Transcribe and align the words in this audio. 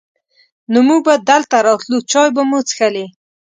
نو 0.71 0.79
مونږ 0.87 1.01
به 1.07 1.13
دلته 1.29 1.55
راتلو، 1.67 1.97
چای 2.11 2.29
به 2.35 2.41
مو 2.49 2.59
چښلې. 2.67 3.05